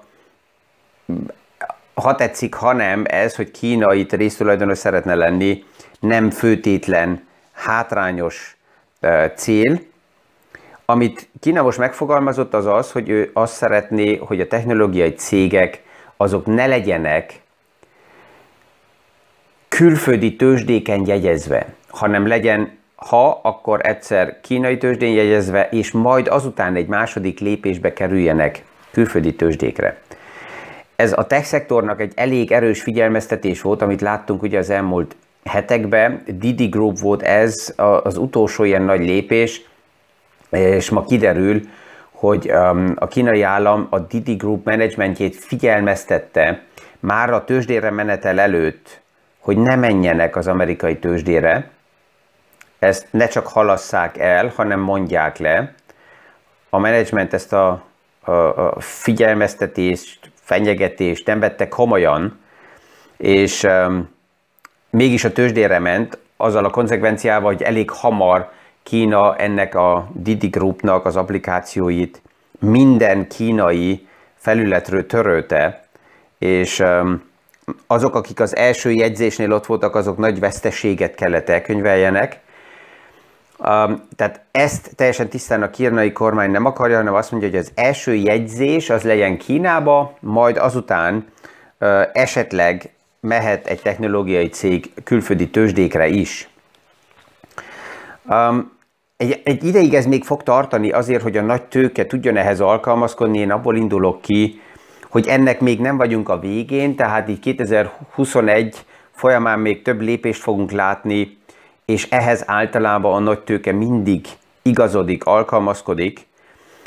ha 1.93 2.15
tetszik, 2.15 2.53
ha 2.53 2.73
nem, 2.73 3.03
ez, 3.07 3.35
hogy 3.35 3.51
Kína 3.51 3.93
itt 3.93 4.13
résztulajdonos 4.13 4.77
szeretne 4.77 5.15
lenni, 5.15 5.63
nem 5.99 6.29
főtétlen 6.29 7.33
hátrányos 7.65 8.57
cél, 9.35 9.79
amit 10.85 11.29
Kína 11.39 11.61
most 11.61 11.77
megfogalmazott, 11.77 12.53
az 12.53 12.65
az, 12.65 12.91
hogy 12.91 13.09
ő 13.09 13.29
azt 13.33 13.53
szeretné, 13.53 14.15
hogy 14.15 14.39
a 14.39 14.47
technológiai 14.47 15.13
cégek 15.13 15.83
azok 16.17 16.45
ne 16.45 16.67
legyenek 16.67 17.41
külföldi 19.67 20.35
tőzsdéken 20.35 21.07
jegyezve, 21.07 21.73
hanem 21.87 22.27
legyen, 22.27 22.77
ha, 22.95 23.39
akkor 23.43 23.79
egyszer 23.83 24.39
kínai 24.41 24.77
tőzsdén 24.77 25.13
jegyezve, 25.13 25.69
és 25.71 25.91
majd 25.91 26.27
azután 26.27 26.75
egy 26.75 26.87
második 26.87 27.39
lépésbe 27.39 27.93
kerüljenek 27.93 28.63
külföldi 28.91 29.35
tőzsdékre. 29.35 30.01
Ez 30.95 31.13
a 31.17 31.27
tech 31.27 31.45
szektornak 31.45 32.01
egy 32.01 32.13
elég 32.15 32.51
erős 32.51 32.81
figyelmeztetés 32.81 33.61
volt, 33.61 33.81
amit 33.81 34.01
láttunk 34.01 34.41
ugye 34.41 34.57
az 34.57 34.69
elmúlt 34.69 35.15
hetekben 35.49 36.23
Didi 36.25 36.67
Group 36.67 36.99
volt 36.99 37.21
ez 37.21 37.73
az 38.03 38.17
utolsó 38.17 38.63
ilyen 38.63 38.81
nagy 38.81 38.99
lépés, 38.99 39.61
és 40.49 40.89
ma 40.89 41.05
kiderül, 41.05 41.61
hogy 42.11 42.51
um, 42.51 42.93
a 42.95 43.07
kínai 43.07 43.41
állam 43.41 43.87
a 43.89 43.99
Didi 43.99 44.35
Group 44.35 44.65
menedzsmentjét 44.65 45.35
figyelmeztette 45.35 46.63
már 46.99 47.29
a 47.29 47.43
tőzsdére 47.43 47.89
menetel 47.89 48.39
előtt, 48.39 49.01
hogy 49.39 49.57
ne 49.57 49.75
menjenek 49.75 50.35
az 50.35 50.47
amerikai 50.47 50.97
tőzsdére, 50.97 51.69
ezt 52.79 53.07
ne 53.11 53.27
csak 53.27 53.47
halasszák 53.47 54.17
el, 54.17 54.51
hanem 54.55 54.79
mondják 54.79 55.37
le. 55.37 55.73
A 56.69 56.77
menedzsment 56.77 57.33
ezt 57.33 57.53
a, 57.53 57.83
a, 58.21 58.31
a 58.31 58.79
figyelmeztetést, 58.79 60.31
fenyegetést 60.33 61.25
nem 61.27 61.39
vette 61.39 61.67
komolyan, 61.67 62.39
és 63.17 63.63
um, 63.63 64.14
mégis 64.95 65.23
a 65.23 65.31
tőzsdére 65.31 65.79
ment, 65.79 66.17
azzal 66.37 66.65
a 66.65 66.69
konzekvenciával, 66.69 67.51
hogy 67.51 67.61
elég 67.61 67.89
hamar 67.89 68.49
Kína 68.83 69.35
ennek 69.35 69.75
a 69.75 70.07
Didi 70.13 70.47
Groupnak 70.47 71.05
az 71.05 71.15
applikációit 71.15 72.21
minden 72.59 73.27
kínai 73.27 74.07
felületről 74.35 75.05
törölte, 75.05 75.83
és 76.37 76.83
azok, 77.87 78.15
akik 78.15 78.39
az 78.39 78.55
első 78.55 78.91
jegyzésnél 78.91 79.51
ott 79.51 79.65
voltak, 79.65 79.95
azok 79.95 80.17
nagy 80.17 80.39
veszteséget 80.39 81.15
kellett 81.15 81.49
elkönyveljenek. 81.49 82.39
Tehát 84.15 84.41
ezt 84.51 84.95
teljesen 84.95 85.29
tisztán 85.29 85.61
a 85.61 85.69
kínai 85.69 86.11
kormány 86.11 86.51
nem 86.51 86.65
akarja, 86.65 86.97
hanem 86.97 87.13
azt 87.13 87.31
mondja, 87.31 87.49
hogy 87.49 87.59
az 87.59 87.71
első 87.75 88.13
jegyzés 88.13 88.89
az 88.89 89.03
legyen 89.03 89.37
Kínába, 89.37 90.17
majd 90.19 90.57
azután 90.57 91.25
esetleg 92.13 92.94
mehet 93.25 93.67
egy 93.67 93.81
technológiai 93.81 94.47
cég 94.47 94.91
külföldi 95.03 95.49
tőzsdékre 95.49 96.07
is. 96.07 96.49
Um, 98.29 98.71
egy, 99.17 99.41
egy 99.43 99.63
ideig 99.63 99.93
ez 99.93 100.05
még 100.05 100.23
fog 100.23 100.43
tartani 100.43 100.91
azért, 100.91 101.21
hogy 101.21 101.37
a 101.37 101.41
nagy 101.41 101.63
tőke 101.63 102.05
tudjon 102.05 102.37
ehhez 102.37 102.59
alkalmazkodni, 102.59 103.37
én 103.37 103.51
abból 103.51 103.75
indulok 103.75 104.21
ki, 104.21 104.61
hogy 105.09 105.27
ennek 105.27 105.59
még 105.59 105.79
nem 105.79 105.97
vagyunk 105.97 106.29
a 106.29 106.39
végén, 106.39 106.95
tehát 106.95 107.29
így 107.29 107.39
2021 107.39 108.85
folyamán 109.11 109.59
még 109.59 109.81
több 109.81 110.01
lépést 110.01 110.41
fogunk 110.41 110.71
látni, 110.71 111.37
és 111.85 112.09
ehhez 112.09 112.43
általában 112.47 113.13
a 113.13 113.19
nagy 113.19 113.39
tőke 113.39 113.71
mindig 113.71 114.25
igazodik, 114.61 115.25
alkalmazkodik, 115.25 116.27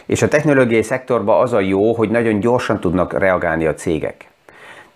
és 0.07 0.23
a 0.23 0.28
technológiai 0.28 0.83
szektorban 0.83 1.40
az 1.40 1.52
a 1.52 1.61
jó, 1.61 1.95
hogy 1.95 2.11
nagyon 2.11 2.40
gyorsan 2.40 2.80
tudnak 2.80 3.18
reagálni 3.18 3.66
a 3.66 3.75
cégek. 3.75 4.28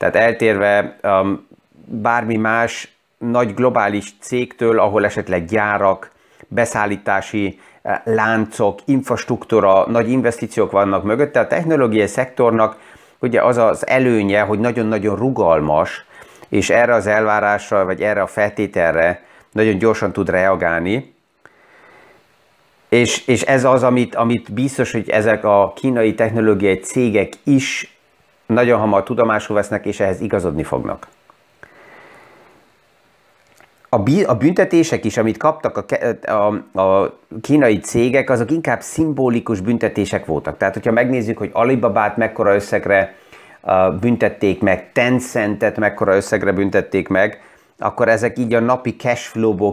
Tehát 0.02 0.16
eltérve 0.16 0.96
um, 1.02 1.46
bármi 1.84 2.36
más 2.36 2.96
nagy 3.18 3.54
globális 3.54 4.14
cégtől, 4.20 4.78
ahol 4.78 5.04
esetleg 5.04 5.44
gyárak, 5.44 6.10
beszállítási 6.48 7.60
uh, 7.82 7.92
láncok, 8.04 8.78
infrastruktúra, 8.84 9.86
nagy 9.88 10.10
investíciók 10.10 10.70
vannak 10.70 11.04
mögötte, 11.04 11.40
a 11.40 11.46
technológiai 11.46 12.06
szektornak 12.06 12.76
ugye 13.18 13.42
az 13.42 13.56
az 13.56 13.86
előnye, 13.86 14.40
hogy 14.40 14.58
nagyon-nagyon 14.58 15.16
rugalmas, 15.16 16.04
és 16.48 16.70
erre 16.70 16.94
az 16.94 17.06
elvárásra, 17.06 17.84
vagy 17.84 18.00
erre 18.00 18.22
a 18.22 18.26
feltételre 18.26 19.22
nagyon 19.52 19.78
gyorsan 19.78 20.12
tud 20.12 20.30
reagálni. 20.30 21.14
És, 22.88 23.26
és 23.26 23.42
ez 23.42 23.64
az, 23.64 23.82
amit, 23.82 24.14
amit 24.14 24.52
biztos, 24.52 24.92
hogy 24.92 25.10
ezek 25.10 25.44
a 25.44 25.72
kínai 25.76 26.14
technológiai 26.14 26.78
cégek 26.78 27.32
is 27.44 27.91
nagyon 28.52 28.78
hamar 28.78 29.02
tudomásul 29.02 29.56
vesznek, 29.56 29.86
és 29.86 30.00
ehhez 30.00 30.20
igazodni 30.20 30.62
fognak. 30.62 31.06
A, 34.26 34.34
büntetések 34.34 35.04
is, 35.04 35.16
amit 35.16 35.36
kaptak 35.36 35.76
a, 35.76 36.30
a, 36.30 36.80
a 36.80 37.18
kínai 37.40 37.78
cégek, 37.78 38.30
azok 38.30 38.50
inkább 38.50 38.80
szimbolikus 38.80 39.60
büntetések 39.60 40.26
voltak. 40.26 40.56
Tehát, 40.56 40.74
hogyha 40.74 40.92
megnézzük, 40.92 41.38
hogy 41.38 41.50
Alibabát 41.52 42.16
mekkora 42.16 42.54
összegre 42.54 43.14
büntették 44.00 44.60
meg, 44.60 44.92
Tencentet 44.92 45.78
mekkora 45.78 46.14
összegre 46.14 46.52
büntették 46.52 47.08
meg, 47.08 47.40
akkor 47.78 48.08
ezek 48.08 48.38
így 48.38 48.54
a 48.54 48.60
napi 48.60 48.96
cashflow-ból 48.96 49.72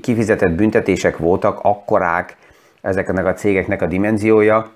kifizetett 0.00 0.52
büntetések 0.52 1.16
voltak, 1.16 1.58
akkorák 1.62 2.36
ezeknek 2.80 3.26
a 3.26 3.32
cégeknek 3.32 3.82
a 3.82 3.86
dimenziója. 3.86 4.70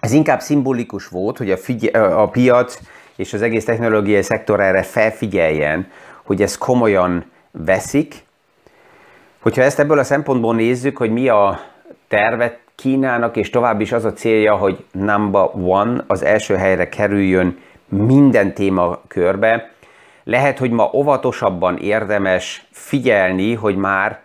Ez 0.00 0.12
inkább 0.12 0.40
szimbolikus 0.40 1.08
volt, 1.08 1.38
hogy 1.38 1.50
a, 1.50 1.56
figy- 1.56 1.96
a 1.96 2.28
piac 2.28 2.78
és 3.16 3.32
az 3.32 3.42
egész 3.42 3.64
technológiai 3.64 4.22
szektor 4.22 4.60
erre 4.60 4.82
felfigyeljen, 4.82 5.90
hogy 6.22 6.42
ez 6.42 6.58
komolyan 6.58 7.24
veszik. 7.50 8.26
Hogyha 9.38 9.62
ezt 9.62 9.78
ebből 9.78 9.98
a 9.98 10.04
szempontból 10.04 10.54
nézzük, 10.54 10.96
hogy 10.96 11.10
mi 11.10 11.28
a 11.28 11.60
tervet 12.08 12.58
Kínának, 12.74 13.36
és 13.36 13.50
tovább 13.50 13.80
is 13.80 13.92
az 13.92 14.04
a 14.04 14.12
célja, 14.12 14.56
hogy 14.56 14.84
number 14.92 15.48
one, 15.54 16.04
az 16.06 16.22
első 16.22 16.56
helyre 16.56 16.88
kerüljön 16.88 17.58
minden 17.88 18.54
téma 18.54 19.00
körbe, 19.08 19.70
lehet, 20.24 20.58
hogy 20.58 20.70
ma 20.70 20.90
óvatosabban 20.92 21.76
érdemes 21.76 22.66
figyelni, 22.70 23.54
hogy 23.54 23.76
már 23.76 24.20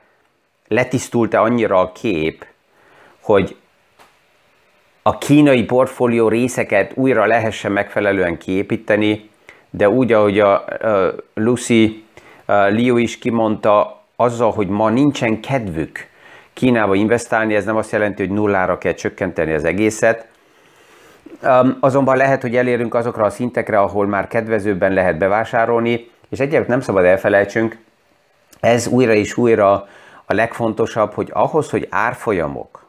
letisztult-e 0.67 1.41
annyira 1.41 1.79
a 1.79 1.91
kép, 1.91 2.45
hogy 3.21 3.55
a 5.05 5.17
kínai 5.17 5.63
portfólió 5.63 6.27
részeket 6.27 6.91
újra 6.95 7.25
lehessen 7.25 7.71
megfelelően 7.71 8.37
kiépíteni, 8.37 9.29
de 9.69 9.89
úgy, 9.89 10.11
ahogy 10.11 10.39
a, 10.39 10.65
Lucy 11.33 12.03
Liu 12.69 12.97
is 12.97 13.17
kimondta, 13.17 14.01
azzal, 14.15 14.51
hogy 14.51 14.67
ma 14.67 14.89
nincsen 14.89 15.41
kedvük 15.41 16.11
Kínába 16.53 16.95
investálni, 16.95 17.55
ez 17.55 17.65
nem 17.65 17.75
azt 17.75 17.91
jelenti, 17.91 18.25
hogy 18.25 18.35
nullára 18.35 18.77
kell 18.77 18.93
csökkenteni 18.93 19.53
az 19.53 19.63
egészet. 19.63 20.27
Azonban 21.79 22.17
lehet, 22.17 22.41
hogy 22.41 22.55
elérünk 22.55 22.93
azokra 22.93 23.25
a 23.25 23.29
szintekre, 23.29 23.79
ahol 23.79 24.05
már 24.05 24.27
kedvezőbben 24.27 24.93
lehet 24.93 25.17
bevásárolni, 25.17 26.09
és 26.29 26.39
egyébként 26.39 26.67
nem 26.67 26.81
szabad 26.81 27.05
elfelejtsünk, 27.05 27.77
ez 28.59 28.87
újra 28.87 29.13
és 29.13 29.37
újra 29.37 29.71
a 30.25 30.33
legfontosabb, 30.33 31.13
hogy 31.13 31.29
ahhoz, 31.33 31.69
hogy 31.69 31.87
árfolyamok 31.89 32.82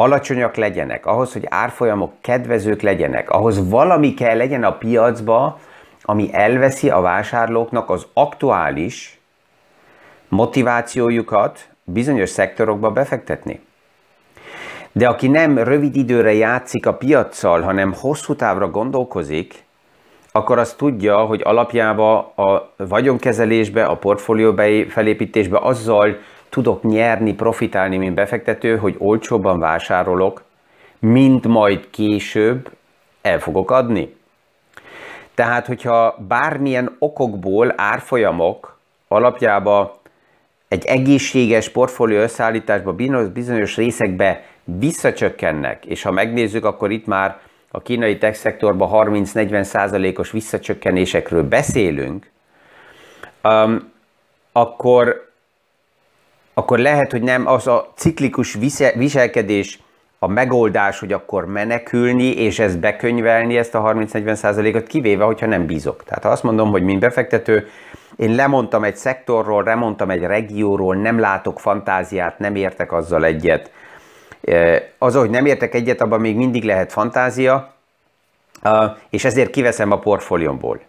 alacsonyak 0.00 0.56
legyenek, 0.56 1.06
ahhoz, 1.06 1.32
hogy 1.32 1.46
árfolyamok 1.48 2.12
kedvezők 2.20 2.80
legyenek, 2.80 3.30
ahhoz 3.30 3.68
valami 3.68 4.14
kell 4.14 4.36
legyen 4.36 4.64
a 4.64 4.72
piacba, 4.72 5.58
ami 6.02 6.28
elveszi 6.32 6.90
a 6.90 7.00
vásárlóknak 7.00 7.90
az 7.90 8.06
aktuális 8.12 9.20
motivációjukat 10.28 11.68
bizonyos 11.84 12.28
szektorokba 12.28 12.90
befektetni. 12.90 13.60
De 14.92 15.08
aki 15.08 15.28
nem 15.28 15.58
rövid 15.58 15.96
időre 15.96 16.32
játszik 16.32 16.86
a 16.86 16.94
piaccal, 16.94 17.60
hanem 17.60 17.92
hosszú 17.92 18.34
távra 18.34 18.70
gondolkozik, 18.70 19.64
akkor 20.32 20.58
azt 20.58 20.76
tudja, 20.76 21.16
hogy 21.16 21.40
alapjában 21.44 22.16
a 22.36 22.70
vagyonkezelésbe, 22.76 23.84
a 23.84 23.96
portfólió 23.96 24.54
felépítésbe 24.88 25.58
azzal 25.58 26.16
tudok 26.48 26.82
nyerni, 26.82 27.34
profitálni, 27.34 27.96
mint 27.96 28.14
befektető, 28.14 28.76
hogy 28.76 28.94
olcsóbban 28.98 29.58
vásárolok, 29.58 30.42
mint 30.98 31.46
majd 31.46 31.90
később 31.90 32.70
el 33.22 33.38
fogok 33.38 33.70
adni. 33.70 34.16
Tehát, 35.34 35.66
hogyha 35.66 36.16
bármilyen 36.28 36.96
okokból 36.98 37.72
árfolyamok 37.76 38.78
alapjába 39.08 40.00
egy 40.68 40.84
egészséges 40.84 41.68
portfólió 41.68 42.18
összeállításba 42.18 42.94
bizonyos 43.32 43.76
részekbe 43.76 44.44
visszacsökkennek, 44.64 45.86
és 45.86 46.02
ha 46.02 46.10
megnézzük, 46.10 46.64
akkor 46.64 46.90
itt 46.90 47.06
már 47.06 47.40
a 47.70 47.82
kínai 47.82 48.18
tech 48.18 48.38
szektorban 48.38 48.90
30-40 48.92 49.62
százalékos 49.62 50.30
visszacsökkenésekről 50.30 51.42
beszélünk, 51.42 52.30
um, 53.42 53.92
akkor, 54.52 55.27
akkor 56.58 56.78
lehet, 56.78 57.10
hogy 57.10 57.22
nem 57.22 57.46
az 57.46 57.66
a 57.66 57.92
ciklikus 57.96 58.56
viselkedés 58.94 59.78
a 60.18 60.26
megoldás, 60.26 60.98
hogy 60.98 61.12
akkor 61.12 61.46
menekülni, 61.46 62.30
és 62.36 62.58
ezt 62.58 62.78
bekönyvelni, 62.78 63.56
ezt 63.56 63.74
a 63.74 63.82
30-40 63.82 64.34
százalékot, 64.34 64.86
kivéve, 64.86 65.24
hogyha 65.24 65.46
nem 65.46 65.66
bízok. 65.66 66.04
Tehát 66.04 66.22
ha 66.22 66.30
azt 66.30 66.42
mondom, 66.42 66.70
hogy 66.70 66.82
mint 66.82 67.00
befektető, 67.00 67.68
én 68.16 68.34
lemondtam 68.34 68.84
egy 68.84 68.96
szektorról, 68.96 69.62
lemondtam 69.62 70.10
egy 70.10 70.22
regióról, 70.22 70.94
nem 70.94 71.18
látok 71.18 71.60
fantáziát, 71.60 72.38
nem 72.38 72.54
értek 72.54 72.92
azzal 72.92 73.24
egyet, 73.24 73.70
az, 74.98 75.14
hogy 75.14 75.30
nem 75.30 75.46
értek 75.46 75.74
egyet, 75.74 76.00
abban 76.00 76.20
még 76.20 76.36
mindig 76.36 76.64
lehet 76.64 76.92
fantázia, 76.92 77.72
és 79.10 79.24
ezért 79.24 79.50
kiveszem 79.50 79.90
a 79.90 79.98
portfóliómból. 79.98 80.80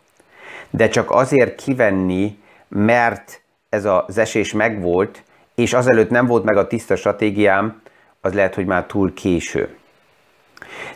De 0.70 0.88
csak 0.88 1.12
azért 1.12 1.64
kivenni, 1.64 2.40
mert 2.68 3.42
ez 3.70 3.86
az 3.86 4.18
esés 4.18 4.54
megvolt, 4.54 5.24
és 5.60 5.74
azelőtt 5.74 6.10
nem 6.10 6.26
volt 6.26 6.44
meg 6.44 6.58
a 6.58 6.68
tiszta 6.68 6.96
stratégiám, 6.96 7.82
az 8.22 8.34
lehet, 8.34 8.56
hogy 8.56 8.66
már 8.66 8.86
túl 8.86 9.14
késő. 9.14 9.76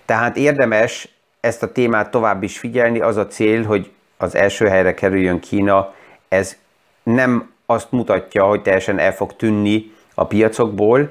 Tehát 0.06 0.38
érdemes 0.38 1.08
ezt 1.39 1.63
a 1.63 1.71
témát 1.71 2.12
tovább 2.12 2.43
is 2.43 2.58
figyelni, 2.58 2.99
az 2.99 3.17
a 3.17 3.28
cél, 3.28 3.63
hogy 3.63 3.91
az 4.17 4.36
első 4.36 4.67
helyre 4.67 4.93
kerüljön 4.93 5.39
Kína, 5.39 5.93
ez 6.28 6.58
nem 7.04 7.52
azt 7.65 7.91
mutatja, 7.91 8.43
hogy 8.43 8.62
teljesen 8.62 8.99
el 8.99 9.13
fog 9.13 9.36
tűnni 9.36 9.91
a 10.13 10.26
piacokból, 10.26 11.10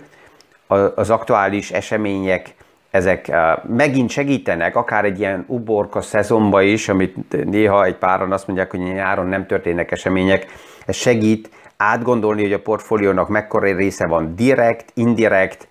az 0.94 1.10
aktuális 1.10 1.70
események 1.70 2.54
ezek 2.90 3.32
megint 3.68 4.10
segítenek, 4.10 4.76
akár 4.76 5.04
egy 5.04 5.18
ilyen 5.18 5.44
uborka 5.48 6.00
szezonba 6.00 6.62
is, 6.62 6.88
amit 6.88 7.44
néha 7.44 7.84
egy 7.84 7.96
páran 7.96 8.32
azt 8.32 8.46
mondják, 8.46 8.70
hogy 8.70 8.80
nyáron 8.80 9.26
nem 9.26 9.46
történnek 9.46 9.90
események, 9.90 10.46
ez 10.86 10.96
segít 10.96 11.50
átgondolni, 11.90 12.42
hogy 12.42 12.53
a 12.53 12.62
portfóliónak 12.62 13.29
mekkora 13.29 13.77
része 13.77 14.07
van 14.07 14.35
direkt, 14.37 14.90
indirekt, 14.95 15.68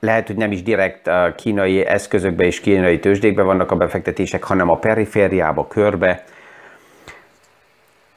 lehet, 0.00 0.26
hogy 0.26 0.36
nem 0.36 0.52
is 0.52 0.62
direkt 0.62 1.10
kínai 1.36 1.86
eszközökbe 1.86 2.44
és 2.44 2.60
kínai 2.60 2.98
tőzsdékbe 2.98 3.42
vannak 3.42 3.70
a 3.70 3.76
befektetések, 3.76 4.44
hanem 4.44 4.68
a 4.68 4.78
perifériába, 4.78 5.66
körbe, 5.66 6.24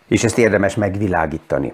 és 0.08 0.24
ezt 0.24 0.38
érdemes 0.38 0.76
megvilágítani. 0.76 1.74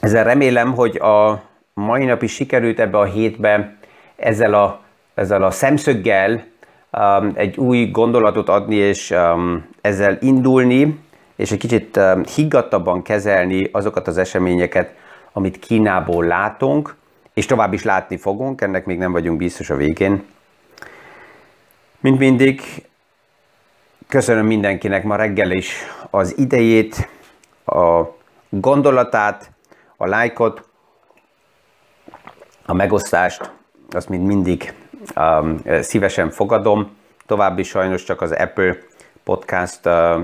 Ezzel 0.00 0.24
remélem, 0.24 0.74
hogy 0.74 0.96
a 0.96 1.42
mai 1.74 2.04
nap 2.04 2.22
is 2.22 2.32
sikerült 2.32 2.80
ebbe 2.80 2.98
a 2.98 3.04
hétbe 3.04 3.76
ezzel 4.16 4.54
a, 4.54 4.80
ezzel 5.14 5.42
a 5.42 5.50
szemszöggel 5.50 6.44
um, 6.92 7.32
egy 7.34 7.56
új 7.56 7.86
gondolatot 7.86 8.48
adni, 8.48 8.76
és 8.76 9.10
um, 9.10 9.68
ezzel 9.80 10.18
indulni, 10.20 10.98
és 11.38 11.50
egy 11.50 11.58
kicsit 11.58 12.00
higgadtabban 12.34 13.02
kezelni 13.02 13.68
azokat 13.72 14.06
az 14.06 14.18
eseményeket, 14.18 14.94
amit 15.32 15.58
Kínából 15.58 16.24
látunk, 16.24 16.96
és 17.34 17.46
tovább 17.46 17.72
is 17.72 17.82
látni 17.82 18.16
fogunk, 18.16 18.60
ennek 18.60 18.84
még 18.84 18.98
nem 18.98 19.12
vagyunk 19.12 19.38
biztos 19.38 19.70
a 19.70 19.76
végén. 19.76 20.24
Mint 22.00 22.18
mindig, 22.18 22.62
köszönöm 24.08 24.46
mindenkinek 24.46 25.04
ma 25.04 25.16
reggel 25.16 25.50
is 25.50 25.76
az 26.10 26.38
idejét, 26.38 27.08
a 27.64 28.02
gondolatát, 28.48 29.50
a 29.96 30.06
lájkot, 30.06 30.68
a 32.66 32.72
megosztást, 32.72 33.52
azt 33.90 34.08
mind 34.08 34.26
mindig 34.26 34.72
um, 35.16 35.62
szívesen 35.80 36.30
fogadom. 36.30 36.96
További 37.26 37.62
sajnos 37.62 38.04
csak 38.04 38.20
az 38.20 38.32
Apple 38.32 38.76
podcast 39.28 39.80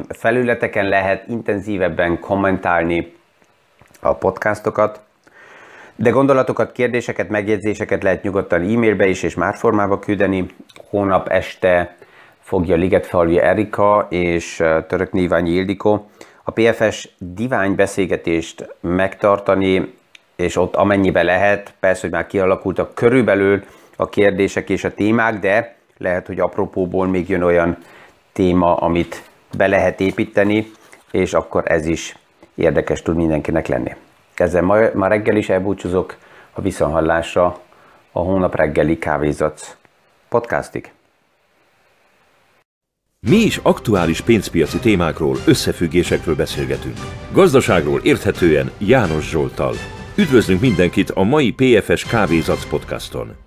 felületeken 0.08 0.88
lehet 0.88 1.28
intenzívebben 1.28 2.20
kommentálni 2.20 3.14
a 4.00 4.14
podcastokat, 4.14 5.00
de 5.96 6.10
gondolatokat, 6.10 6.72
kérdéseket, 6.72 7.28
megjegyzéseket 7.28 8.02
lehet 8.02 8.22
nyugodtan 8.22 8.60
e-mailbe 8.60 9.06
is 9.06 9.22
és 9.22 9.34
már 9.34 9.56
formába 9.56 9.98
küldeni. 9.98 10.46
Hónap 10.90 11.28
este 11.28 11.96
fogja 12.40 12.76
Ligetfalvi 12.76 13.38
Erika 13.38 14.06
és 14.10 14.62
Török 14.88 15.12
Néványi 15.12 15.50
Ildikó 15.50 16.10
a 16.42 16.50
PFS 16.50 17.08
divány 17.18 17.74
beszélgetést 17.74 18.74
megtartani 18.80 19.94
és 20.36 20.56
ott 20.56 20.76
amennyibe 20.76 21.22
lehet, 21.22 21.74
persze, 21.80 22.00
hogy 22.00 22.10
már 22.10 22.26
kialakultak 22.26 22.94
körülbelül 22.94 23.64
a 23.96 24.08
kérdések 24.08 24.70
és 24.70 24.84
a 24.84 24.94
témák, 24.94 25.38
de 25.38 25.76
lehet, 25.98 26.26
hogy 26.26 26.40
apropóból 26.40 27.06
még 27.06 27.28
jön 27.28 27.42
olyan 27.42 27.76
téma, 28.34 28.74
amit 28.76 29.22
be 29.56 29.66
lehet 29.66 30.00
építeni, 30.00 30.70
és 31.10 31.32
akkor 31.34 31.62
ez 31.66 31.86
is 31.86 32.16
érdekes 32.54 33.02
tud 33.02 33.16
mindenkinek 33.16 33.66
lenni. 33.66 33.94
Ezzel 34.34 34.62
ma, 34.62 34.78
ma 34.94 35.06
reggel 35.06 35.36
is 35.36 35.48
elbúcsúzok 35.48 36.16
a 36.52 36.60
viszonhallásra 36.60 37.60
a 38.12 38.20
hónap 38.20 38.54
reggeli 38.54 38.98
kávézac 38.98 39.76
podcastig. 40.28 40.92
Mi 43.20 43.36
is 43.36 43.60
aktuális 43.62 44.20
pénzpiaci 44.20 44.78
témákról, 44.78 45.36
összefüggésekről 45.46 46.34
beszélgetünk. 46.34 46.96
Gazdaságról 47.32 48.00
érthetően 48.02 48.70
János 48.78 49.28
Zsoltal. 49.28 49.74
Üdvözlünk 50.16 50.60
mindenkit 50.60 51.10
a 51.10 51.22
mai 51.22 51.52
PFS 51.52 52.04
Kávézac 52.04 52.64
podcaston! 52.64 53.43